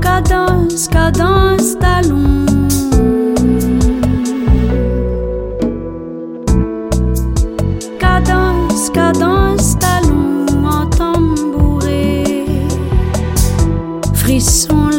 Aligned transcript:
Cadence, 0.00 0.88
cadence, 0.88 1.76
talon. 1.78 2.46
Cadence, 7.98 8.90
cadence, 8.90 9.78
talon 9.78 10.46
en 10.64 10.86
tambouré. 10.86 12.24
Frisson, 14.14 14.90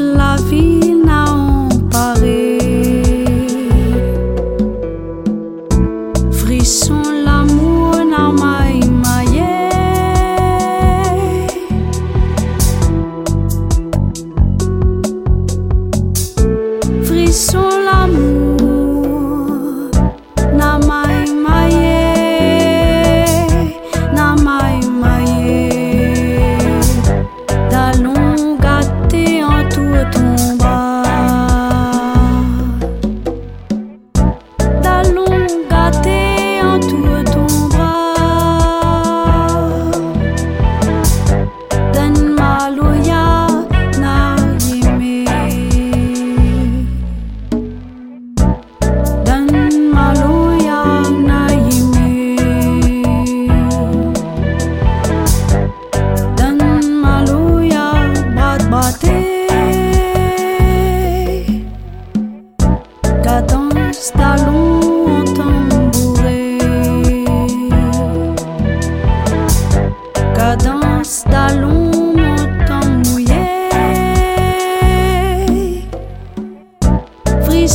Gâté 28.36 29.44
en 29.44 29.70
tout 29.70 29.96
ton 30.12 30.55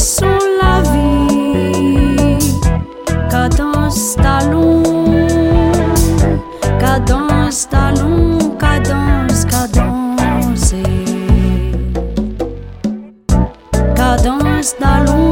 Frisson 0.00 0.38
la 0.62 0.80
vie. 0.92 2.38
Cadence 3.30 4.16
talon. 4.16 4.82
Cadence 6.78 7.68
talon. 7.68 8.38
Cadence 8.58 9.44
cadence 9.44 10.74
Cadence 13.94 14.74
talon 14.78 15.29